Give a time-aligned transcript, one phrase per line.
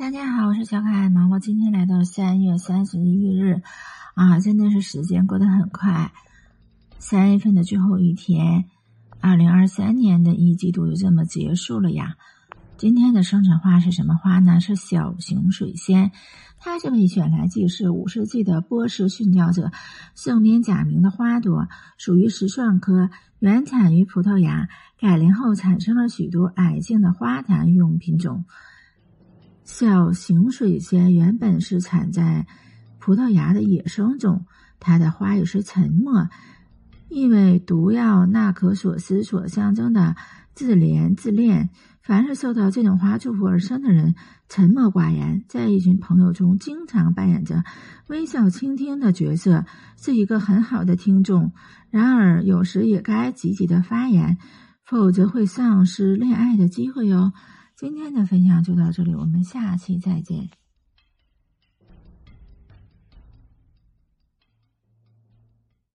[0.00, 1.38] 大家好，我是小可爱毛毛。
[1.38, 3.60] 今天来到三月三十一日，
[4.14, 6.10] 啊，真的是时间过得很快，
[6.98, 8.64] 三月份的最后一天，
[9.20, 12.14] 二零二三年的一季度就这么结束了呀。
[12.78, 14.58] 今天的生辰花是什么花呢？
[14.58, 16.12] 是小型水仙，
[16.58, 19.70] 它这位选来祭祀五世纪的波斯殉教者
[20.14, 28.46] 圣边假名的花朵，属于石蒜科，原产于葡萄牙，改良后产生了许多矮性的花坛用品种。
[29.72, 32.44] 小型水仙原本是产在
[32.98, 34.44] 葡萄牙的野生种，
[34.80, 36.28] 它的花语是沉默，
[37.08, 40.16] 意味毒药纳可索斯所象征的
[40.54, 41.70] 自怜自恋。
[42.02, 44.16] 凡是受到这种花祝福而生的人，
[44.48, 47.62] 沉默寡言，在一群朋友中经常扮演着
[48.08, 49.64] 微笑倾听的角色，
[49.96, 51.52] 是一个很好的听众。
[51.90, 54.36] 然而，有时也该积极的发言，
[54.84, 57.32] 否则会丧失恋爱的机会哟。
[57.76, 60.50] 今天的分享就到这里，我们下期再见。